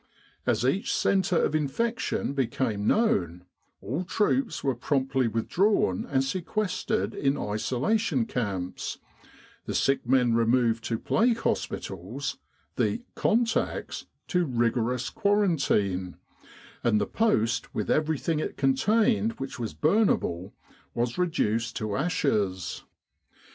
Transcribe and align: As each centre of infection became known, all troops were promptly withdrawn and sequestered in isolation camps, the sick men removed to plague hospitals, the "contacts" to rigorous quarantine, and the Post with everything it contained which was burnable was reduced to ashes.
As 0.47 0.65
each 0.65 0.91
centre 0.95 1.37
of 1.39 1.53
infection 1.53 2.33
became 2.33 2.87
known, 2.87 3.45
all 3.83 4.03
troops 4.03 4.63
were 4.63 4.73
promptly 4.73 5.27
withdrawn 5.27 6.07
and 6.09 6.23
sequestered 6.23 7.13
in 7.13 7.37
isolation 7.37 8.25
camps, 8.25 8.97
the 9.67 9.75
sick 9.75 10.07
men 10.09 10.33
removed 10.33 10.83
to 10.85 10.97
plague 10.97 11.37
hospitals, 11.41 12.39
the 12.77 13.03
"contacts" 13.13 14.07
to 14.29 14.43
rigorous 14.43 15.11
quarantine, 15.11 16.17
and 16.83 16.99
the 16.99 17.05
Post 17.05 17.75
with 17.75 17.91
everything 17.91 18.39
it 18.39 18.57
contained 18.57 19.33
which 19.33 19.59
was 19.59 19.75
burnable 19.75 20.51
was 20.95 21.19
reduced 21.19 21.75
to 21.75 21.95
ashes. 21.95 22.85